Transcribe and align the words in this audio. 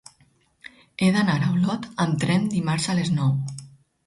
He 1.01 1.09
d'anar 1.17 1.35
a 1.41 1.49
Olot 1.57 1.85
amb 2.07 2.19
tren 2.25 2.49
dimarts 2.55 2.89
a 2.89 2.97
les 3.03 3.13
nou. 3.21 3.39